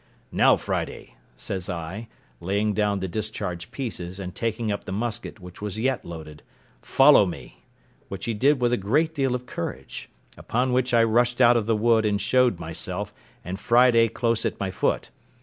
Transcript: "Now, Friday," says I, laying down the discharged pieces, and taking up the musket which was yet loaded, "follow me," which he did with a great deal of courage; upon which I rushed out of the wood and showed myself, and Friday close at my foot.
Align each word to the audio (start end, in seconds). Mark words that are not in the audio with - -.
"Now, 0.31 0.55
Friday," 0.57 1.13
says 1.35 1.69
I, 1.69 2.07
laying 2.39 2.73
down 2.73 3.01
the 3.01 3.07
discharged 3.07 3.69
pieces, 3.69 4.19
and 4.19 4.33
taking 4.33 4.71
up 4.71 4.85
the 4.85 4.91
musket 4.91 5.39
which 5.39 5.61
was 5.61 5.77
yet 5.77 6.03
loaded, 6.03 6.41
"follow 6.81 7.23
me," 7.27 7.61
which 8.07 8.25
he 8.25 8.33
did 8.33 8.59
with 8.59 8.73
a 8.73 8.77
great 8.77 9.13
deal 9.13 9.35
of 9.35 9.45
courage; 9.45 10.09
upon 10.35 10.73
which 10.73 10.91
I 10.91 11.03
rushed 11.03 11.39
out 11.39 11.55
of 11.55 11.67
the 11.67 11.77
wood 11.77 12.03
and 12.03 12.19
showed 12.19 12.57
myself, 12.59 13.13
and 13.45 13.59
Friday 13.59 14.07
close 14.07 14.43
at 14.43 14.59
my 14.59 14.71
foot. 14.71 15.11